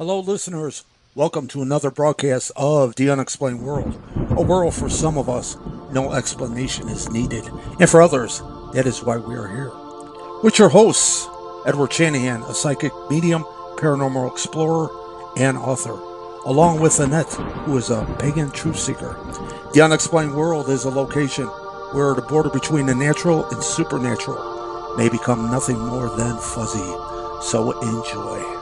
[0.00, 0.84] Hello, listeners.
[1.14, 5.58] Welcome to another broadcast of The Unexplained World, a world for some of us,
[5.92, 7.46] no explanation is needed,
[7.78, 8.40] and for others,
[8.72, 9.70] that is why we are here.
[10.42, 11.28] With your hosts,
[11.66, 13.42] Edward Shanahan, a psychic medium,
[13.76, 14.88] paranormal explorer,
[15.36, 16.00] and author,
[16.46, 17.34] along with Annette,
[17.66, 19.18] who is a pagan truth seeker.
[19.74, 21.44] The Unexplained World is a location
[21.92, 26.78] where the border between the natural and supernatural may become nothing more than fuzzy.
[27.42, 28.59] So enjoy.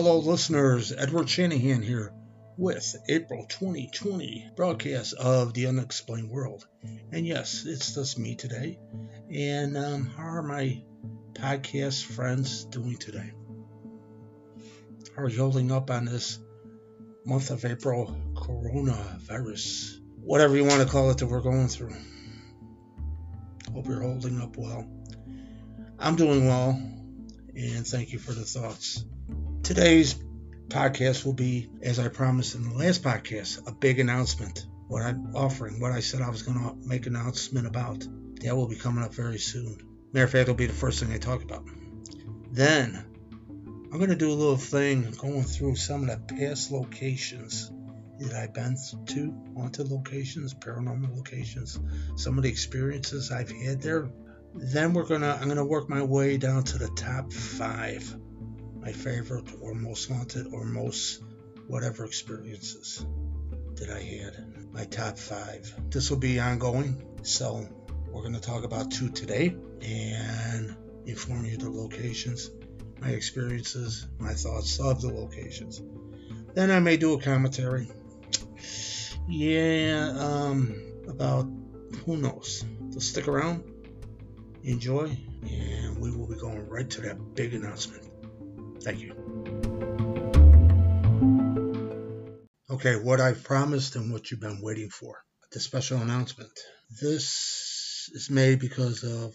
[0.00, 0.92] Hello, listeners.
[0.92, 2.12] Edward Shanahan here
[2.56, 6.64] with April 2020 broadcast of The Unexplained World.
[7.10, 8.78] And yes, it's just me today.
[9.28, 10.84] And um, how are my
[11.32, 13.32] podcast friends doing today?
[15.16, 16.38] How are you holding up on this
[17.26, 19.98] month of April coronavirus?
[20.20, 21.96] Whatever you want to call it that we're going through.
[23.74, 24.88] Hope you're holding up well.
[25.98, 26.80] I'm doing well,
[27.56, 29.04] and thank you for the thoughts.
[29.62, 30.14] Today's
[30.68, 34.66] podcast will be, as I promised in the last podcast, a big announcement.
[34.86, 38.06] What I'm offering, what I said I was going to make an announcement about,
[38.42, 39.78] that will be coming up very soon.
[40.12, 41.64] Matter of fact, it'll be the first thing I talk about.
[42.50, 43.04] Then,
[43.92, 47.70] I'm going to do a little thing going through some of the past locations
[48.18, 51.78] that I've been to, haunted locations, paranormal locations,
[52.16, 54.10] some of the experiences I've had there.
[54.54, 58.16] Then we're gonna, I'm gonna work my way down to the top five
[58.88, 61.22] my favorite or most haunted or most
[61.66, 63.04] whatever experiences
[63.74, 64.72] that I had.
[64.72, 65.70] My top five.
[65.90, 67.68] This will be ongoing, so
[68.10, 72.50] we're going to talk about two today and inform you the locations,
[72.98, 75.82] my experiences, my thoughts of the locations.
[76.54, 77.90] Then I may do a commentary.
[79.28, 81.46] Yeah, um, about
[82.06, 82.64] who knows.
[82.88, 83.64] So stick around,
[84.64, 85.14] enjoy,
[85.46, 88.07] and we will be going right to that big announcement.
[88.82, 89.14] Thank you.
[92.70, 96.52] Okay, what I've promised and what you've been waiting for the special announcement.
[97.00, 99.34] This is made because of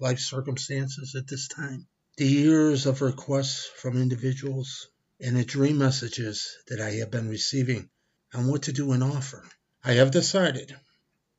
[0.00, 1.86] life circumstances at this time,
[2.16, 4.88] the years of requests from individuals,
[5.20, 7.88] and the dream messages that I have been receiving
[8.34, 9.44] on what to do and offer.
[9.84, 10.74] I have decided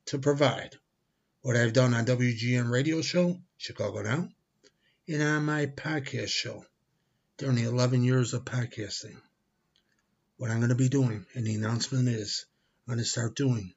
[0.06, 0.76] to provide
[1.42, 4.30] what I've done on WGN radio show, Chicago Now,
[5.10, 6.66] and on my podcast show,
[7.38, 9.20] during the 11 years of podcasting.
[10.38, 12.46] What I'm going to be doing, and the announcement is
[12.86, 13.74] I'm going to start doing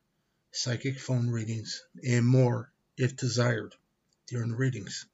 [0.52, 3.74] psychic phone readings and more if desired
[4.26, 5.06] during the readings.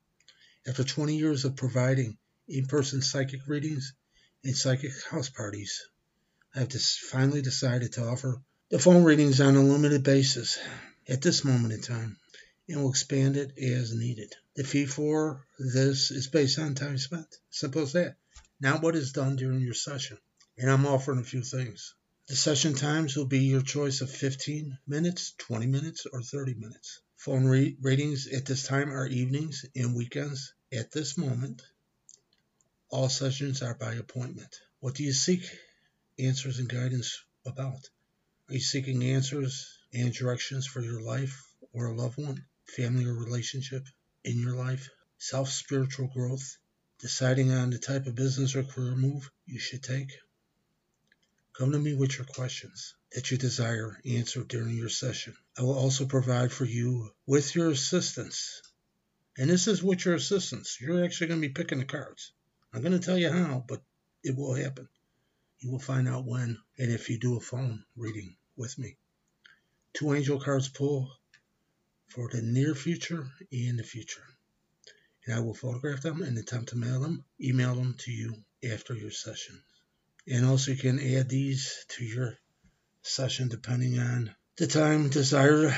[0.66, 3.94] After 20 years of providing in person psychic readings
[4.42, 5.80] and psychic house parties,
[6.52, 10.58] I have finally decided to offer the phone readings on a limited basis
[11.08, 12.16] at this moment in time
[12.68, 14.34] and will expand it as needed.
[14.56, 17.36] The fee for this is based on time spent.
[17.50, 18.16] Simple as that
[18.62, 20.16] not what is done during your session.
[20.56, 21.94] And I'm offering a few things.
[22.28, 27.00] The session times will be your choice of 15 minutes, 20 minutes, or 30 minutes.
[27.16, 30.54] Phone re- ratings at this time are evenings and weekends.
[30.72, 31.60] At this moment,
[32.88, 34.54] all sessions are by appointment.
[34.78, 35.42] What do you seek
[36.16, 37.90] answers and guidance about?
[38.48, 41.42] Are you seeking answers and directions for your life
[41.72, 42.44] or a loved one,
[42.76, 43.84] family or relationship
[44.22, 46.58] in your life, self spiritual growth,
[47.02, 50.12] deciding on the type of business or career move you should take?
[51.52, 55.36] Come to me with your questions that you desire answered during your session.
[55.58, 58.62] I will also provide for you with your assistance.
[59.36, 60.78] And this is with your assistance.
[60.80, 62.32] You're actually going to be picking the cards.
[62.72, 63.82] I'm going to tell you how, but
[64.22, 64.88] it will happen.
[65.58, 68.96] You will find out when and if you do a phone reading with me.
[69.92, 71.10] Two angel cards pull
[72.06, 74.24] for the near future and the future
[75.24, 78.34] and I will photograph them and attempt to mail them, email them to you
[78.72, 79.62] after your session.
[80.26, 82.38] And also you can add these to your
[83.02, 85.72] session depending on the time desired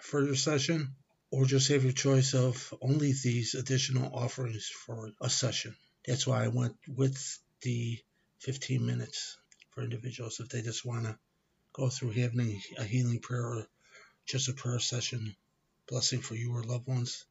[0.00, 0.94] for your session
[1.30, 5.74] or just have your choice of only these additional offerings for a session.
[6.06, 7.98] That's why I went with the
[8.40, 9.36] 15 minutes
[9.70, 11.18] for individuals if they just want to
[11.72, 13.66] go through having a healing prayer or
[14.26, 15.34] just a prayer session,
[15.88, 17.24] blessing for you or loved ones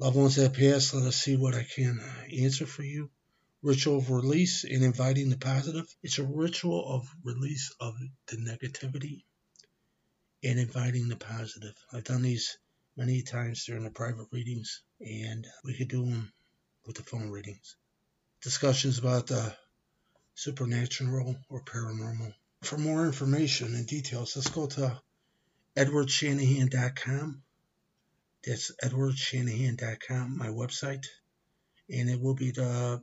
[0.00, 3.10] loved ones that passed, let us see what I can uh, answer for you
[3.62, 5.86] ritual of release and inviting the positive.
[6.02, 7.94] It's a ritual of release of
[8.26, 9.24] the negativity
[10.42, 11.74] and inviting the positive.
[11.92, 12.56] I've done these
[12.96, 16.32] many times during the private readings, and we could do them
[16.86, 17.76] with the phone readings.
[18.42, 19.54] Discussions about the
[20.34, 22.32] supernatural or paranormal.
[22.62, 25.00] For more information and details, let's go to
[25.76, 27.42] edwardshanahan.com.
[28.46, 31.04] That's edwardshanahan.com, my website,
[31.90, 33.02] and it will be the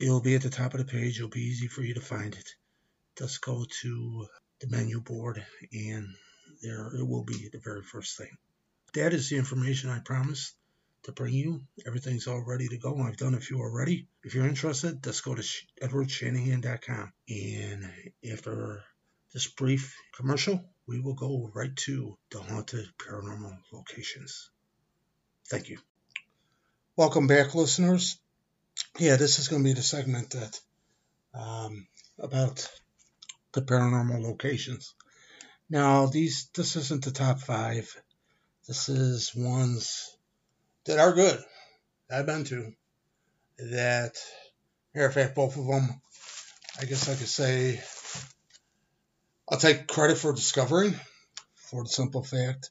[0.00, 1.18] it will be at the top of the page.
[1.18, 2.48] It'll be easy for you to find it.
[3.16, 4.26] Just go to
[4.60, 6.08] the menu board, and
[6.62, 8.36] there it will be the very first thing.
[8.94, 10.54] That is the information I promised
[11.04, 11.62] to bring you.
[11.86, 12.98] Everything's all ready to go.
[12.98, 14.08] I've done a few already.
[14.24, 15.42] If you're interested, just go to
[15.82, 17.12] edwardshanahan.com.
[17.28, 17.92] And
[18.32, 18.82] after
[19.32, 24.50] this brief commercial, we will go right to the haunted paranormal locations.
[25.52, 25.80] Thank you.
[26.96, 28.16] Welcome back, listeners.
[28.98, 30.58] Yeah, this is going to be the segment that
[31.34, 31.86] um,
[32.18, 32.66] about
[33.52, 34.94] the paranormal locations.
[35.68, 37.94] Now, these this isn't the top five.
[38.66, 40.16] This is ones
[40.86, 41.38] that are good.
[42.10, 42.72] I've been to
[43.58, 44.16] that.
[44.94, 46.00] Matter of fact, both of them.
[46.80, 47.78] I guess I could say
[49.50, 50.98] I'll take credit for discovering,
[51.56, 52.70] for the simple fact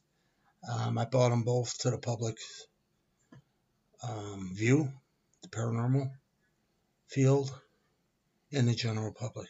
[0.68, 2.38] um, I brought them both to the public
[4.02, 4.92] um, view,
[5.42, 6.10] the paranormal
[7.08, 7.52] field,
[8.52, 9.48] and the general public.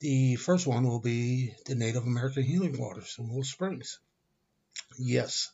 [0.00, 3.98] The first one will be the Native American Healing Waters in Willow Springs.
[4.98, 5.50] Yes,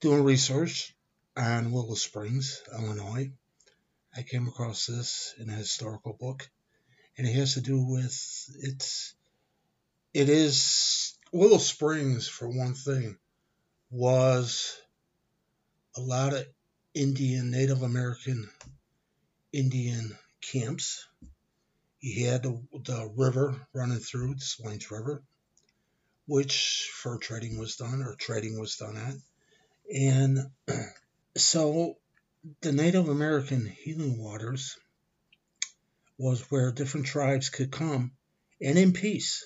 [0.00, 0.94] doing research
[1.36, 3.32] on Willow Springs, Illinois,
[4.14, 6.48] I came across this in a historical book,
[7.16, 8.12] and it has to do with
[8.60, 9.14] it's
[10.12, 13.16] it is Willow Springs for one thing
[13.90, 14.76] was
[15.96, 16.46] a lot of
[16.94, 18.48] Indian Native American
[19.52, 21.06] Indian camps
[22.02, 25.22] you had the, the river running through, the Des Plaines River,
[26.26, 29.14] which fur trading was done or trading was done at.
[29.94, 30.38] And
[31.36, 31.96] so
[32.60, 34.76] the Native American healing waters
[36.18, 38.12] was where different tribes could come
[38.60, 39.44] and in peace,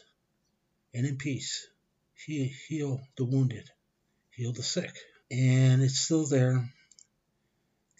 [0.94, 1.66] and in peace,
[2.14, 3.70] he heal the wounded,
[4.30, 4.96] heal the sick.
[5.30, 6.68] And it's still there.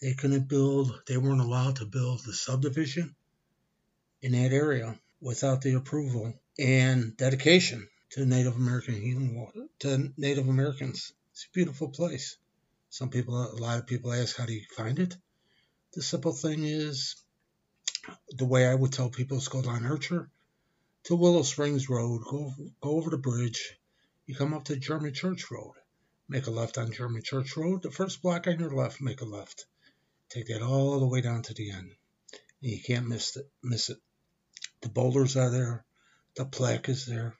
[0.01, 3.15] They couldn't build, they weren't allowed to build the subdivision
[4.21, 10.47] in that area without the approval and dedication to Native American healing water, to Native
[10.47, 11.13] Americans.
[11.31, 12.37] It's a beautiful place.
[12.89, 15.15] Some people, a lot of people ask, how do you find it?
[15.93, 17.15] The simple thing is,
[18.29, 20.29] the way I would tell people is go down Archer
[21.05, 23.77] to Willow Springs Road, go, go over the bridge,
[24.25, 25.73] you come up to German Church Road,
[26.29, 29.25] make a left on German Church Road, the first block on your left, make a
[29.25, 29.65] left.
[30.29, 31.91] Take that all the way down to the end.
[32.61, 33.49] And you can't miss it.
[33.63, 33.97] Miss it.
[34.81, 35.85] The boulders are there.
[36.35, 37.35] The plaque is there.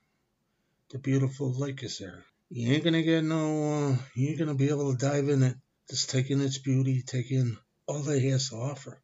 [0.90, 2.24] The beautiful lake is there.
[2.50, 3.90] You ain't gonna get no.
[3.90, 5.58] Uh, you ain't gonna be able to dive in it.
[5.90, 7.58] Just take in its beauty, Take in
[7.88, 9.02] all that it has to offer,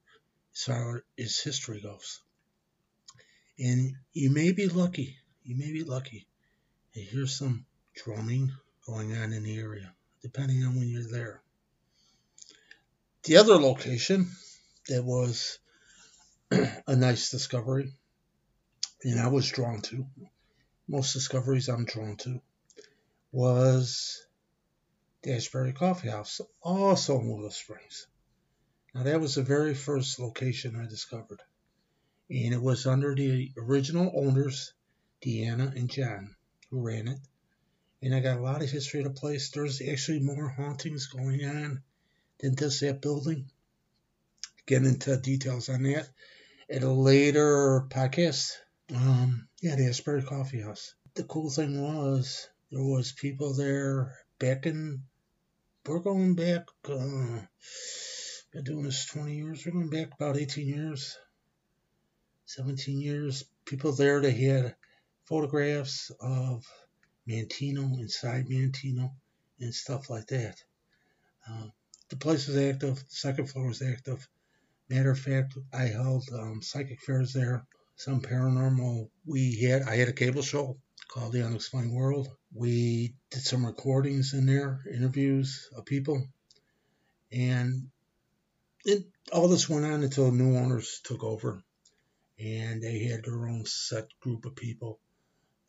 [0.54, 2.22] as far as history goes.
[3.60, 5.18] And you may be lucky.
[5.44, 6.28] You may be lucky
[6.94, 7.66] to hear some
[7.96, 8.52] drumming
[8.86, 11.42] going on in the area, depending on when you're there.
[13.24, 14.30] The other location
[14.90, 15.60] that was
[16.52, 17.94] a nice discovery
[19.04, 20.06] and I was drawn to,
[20.88, 22.42] most discoveries I'm drawn to,
[23.32, 24.26] was
[25.24, 28.08] the Ashbury Coffee House, also in Willow Springs.
[28.94, 31.42] Now, that was the very first location I discovered.
[32.30, 34.74] And it was under the original owners,
[35.22, 36.36] Deanna and John,
[36.70, 37.20] who ran it.
[38.04, 39.50] And I got a lot of history of the place.
[39.50, 41.82] There's actually more hauntings going on
[42.40, 43.50] than just that building.
[44.66, 46.10] Get into details on that
[46.70, 48.52] at a later podcast.
[48.94, 50.96] Um, yeah, the Asbury Coffee House.
[51.14, 55.04] The cool thing was there was people there back in.
[55.88, 56.68] We're going back.
[56.84, 57.40] Uh,
[58.52, 59.66] been doing this 20 years.
[59.66, 61.18] We're going back about 18 years,
[62.48, 63.46] 17 years.
[63.64, 64.76] People there they had
[65.24, 66.66] photographs of
[67.28, 69.12] Mantino inside Mantino
[69.60, 70.62] and stuff like that.
[71.50, 71.68] Uh,
[72.10, 72.96] the place was active.
[72.96, 74.28] The second floor was active.
[74.90, 77.66] Matter of fact, I held um, psychic fairs there
[77.96, 79.10] some paranormal.
[79.26, 80.78] We had I had a cable show
[81.08, 82.30] called The Unexplained World.
[82.54, 86.28] We did some recordings in there, interviews of people,
[87.32, 87.90] and
[88.86, 91.64] it, all this went on until new owners took over,
[92.40, 95.00] and they had their own set group of people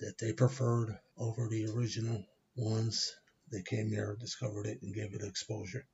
[0.00, 2.24] that they preferred over the original
[2.56, 3.14] ones.
[3.50, 5.86] They came here, discovered it, and gave it exposure.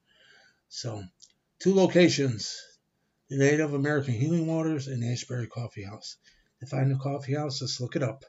[0.68, 1.02] So,
[1.58, 2.56] two locations
[3.30, 6.16] the Native American Healing Waters, and Ashbury Coffee House.
[6.58, 8.24] To find the coffee house, just look it up.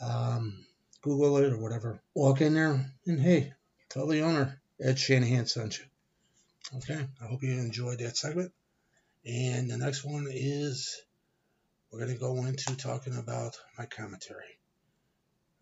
[0.00, 0.64] Um,
[1.02, 2.00] Google it or whatever.
[2.14, 3.52] Walk in there and hey,
[3.88, 5.84] tell the owner Ed Shanahan sent you.
[6.76, 8.52] Okay, I hope you enjoyed that segment.
[9.26, 11.02] And the next one is
[11.90, 14.58] we're going to go into talking about my commentary.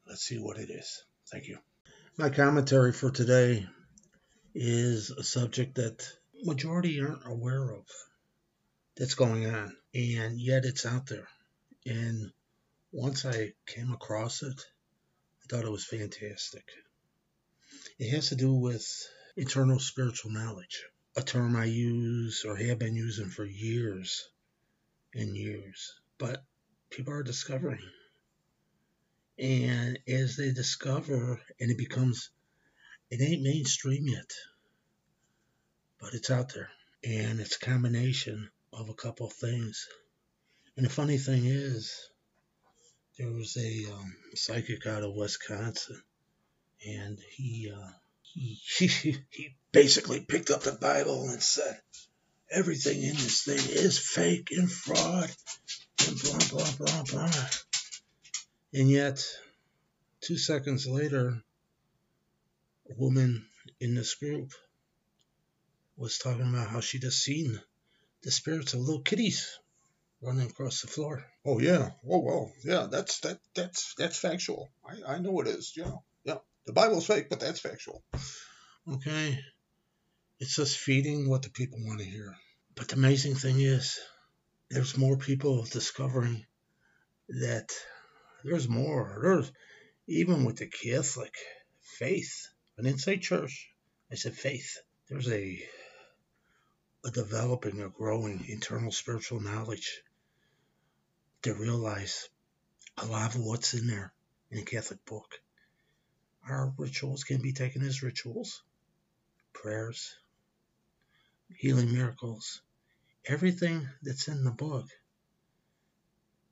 [0.09, 1.05] Let's see what it is.
[1.31, 1.59] Thank you.
[2.17, 3.67] My commentary for today
[4.55, 6.11] is a subject that
[6.43, 7.85] majority aren't aware of
[8.97, 11.29] that's going on, and yet it's out there.
[11.85, 12.33] And
[12.91, 14.59] once I came across it,
[15.43, 16.65] I thought it was fantastic.
[17.99, 18.87] It has to do with
[19.37, 20.85] internal spiritual knowledge,
[21.17, 24.27] a term I use or have been using for years
[25.15, 26.43] and years, but
[26.91, 27.83] people are discovering.
[29.39, 32.31] And as they discover, and it becomes,
[33.11, 34.31] it ain't mainstream yet,
[36.01, 36.71] but it's out there.
[37.05, 39.87] And it's a combination of a couple of things.
[40.77, 42.11] And the funny thing is,
[43.19, 46.03] there was a um, psychic out of Wisconsin,
[46.87, 47.91] and he, uh,
[48.23, 51.81] he, he he basically picked up the Bible and said
[52.51, 55.31] everything in this thing is fake and fraud
[56.07, 57.49] and blah blah blah blah.
[58.73, 59.25] And yet,
[60.21, 61.43] two seconds later,
[62.91, 63.47] a woman
[63.81, 64.53] in this group
[65.97, 67.61] was talking about how she just seen
[68.23, 69.59] the spirits of little kitties
[70.21, 71.25] running across the floor.
[71.47, 71.91] Oh yeah.
[72.09, 72.53] Oh well.
[72.65, 72.89] Yeah.
[72.91, 73.39] That's that.
[73.55, 74.69] That's that's factual.
[74.87, 75.73] I I know it is.
[75.77, 75.93] Yeah.
[76.25, 76.39] Yeah.
[76.67, 78.03] The Bible's fake, but that's factual.
[78.93, 79.39] Okay.
[80.41, 82.35] It's just feeding what the people want to hear.
[82.75, 83.99] But the amazing thing is,
[84.71, 86.47] there's more people discovering
[87.29, 87.73] that
[88.45, 89.19] there's more.
[89.23, 89.53] There's
[90.07, 91.35] even with the Catholic
[91.83, 92.49] faith.
[92.79, 93.71] I didn't say church.
[94.11, 94.79] I said faith.
[95.09, 95.63] There's a
[97.05, 100.03] a developing, a growing internal spiritual knowledge
[101.43, 102.29] to realize
[102.97, 104.13] a lot of what's in there
[104.51, 105.41] in the Catholic book.
[106.49, 108.63] Our rituals can be taken as rituals,
[109.53, 110.17] prayers,
[111.57, 112.63] healing miracles.
[113.25, 114.87] Everything that's in the book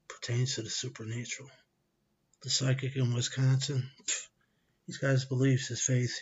[0.08, 1.50] pertains to the supernatural.
[2.42, 3.90] The psychic in Wisconsin,
[4.86, 6.14] he's got his beliefs, his faith.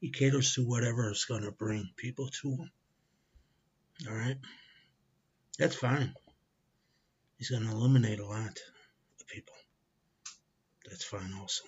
[0.00, 2.70] He caters to whatever is going to bring people to him.
[4.08, 4.38] All right?
[5.58, 6.12] That's fine.
[7.36, 8.58] He's going to eliminate a lot
[9.20, 9.54] of people.
[10.88, 11.64] That's fine also.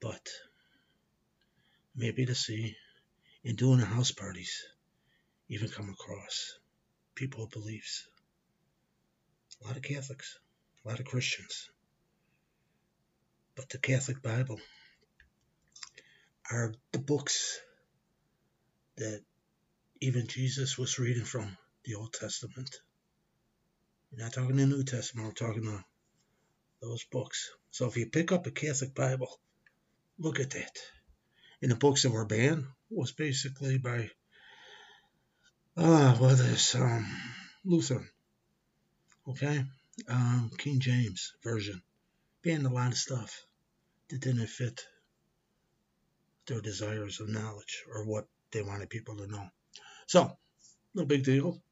[0.00, 0.28] But
[1.94, 2.76] maybe to see
[3.44, 4.64] in doing the house parties,
[5.48, 6.58] even come across
[7.14, 8.06] people of beliefs.
[9.62, 10.38] A lot of Catholics,
[10.84, 11.70] a lot of Christians.
[13.68, 14.60] The Catholic Bible
[16.50, 17.60] are the books
[18.96, 19.22] that
[20.00, 22.80] even Jesus was reading from the Old Testament.
[24.10, 25.84] We're not talking the New Testament, we're talking the,
[26.82, 27.50] those books.
[27.70, 29.38] So if you pick up a Catholic Bible,
[30.18, 30.78] look at that.
[31.62, 34.10] And the books that were banned was basically by,
[35.76, 37.06] uh, well, this um,
[37.64, 38.04] Luther,
[39.28, 39.64] okay,
[40.08, 41.82] um, King James version,
[42.42, 43.44] banned a lot of stuff
[44.10, 44.84] that didn't fit
[46.46, 49.48] their desires of knowledge or what they wanted people to know.
[50.06, 50.36] So,
[50.94, 51.62] no big deal.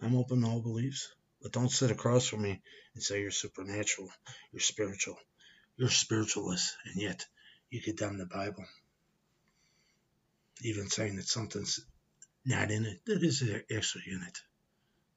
[0.00, 1.12] I'm open to all beliefs,
[1.42, 2.62] but don't sit across from me
[2.94, 4.10] and say you're supernatural,
[4.52, 5.18] you're spiritual,
[5.76, 7.26] you're spiritualist, and yet
[7.70, 8.64] you condemn the Bible.
[10.62, 11.84] Even saying that something's
[12.44, 13.42] not in it, that is
[13.74, 14.38] actually in it.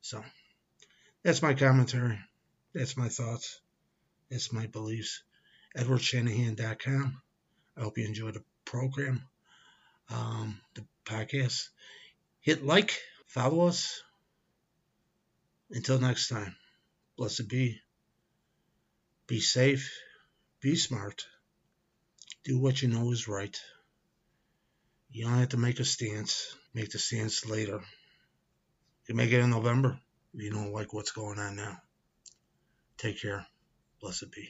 [0.01, 0.24] So,
[1.24, 2.19] that's my commentary.
[2.74, 3.59] That's my thoughts.
[4.31, 5.24] That's my beliefs.
[5.77, 7.22] EdwardShanahan.com.
[7.77, 9.24] I hope you enjoyed the program,
[10.10, 11.69] um, the podcast.
[12.41, 14.01] Hit like, follow us.
[15.69, 16.55] Until next time,
[17.17, 17.79] blessed be.
[19.27, 19.93] Be safe,
[20.62, 21.25] be smart,
[22.46, 23.60] do what you know is right.
[25.12, 27.81] You don't have to make a stance, make the stance later.
[29.07, 30.00] You make it in November
[30.34, 31.81] if you don't like what's going on now.
[32.98, 33.46] Take care.
[34.00, 34.50] Blessed be.